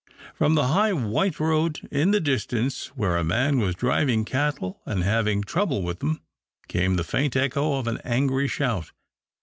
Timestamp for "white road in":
0.93-2.09